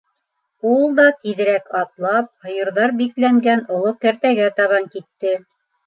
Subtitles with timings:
[0.69, 5.41] Ул да, тиҙерәк атлап, һыйырҙар бикләнгән оло кәртәгә табан китте.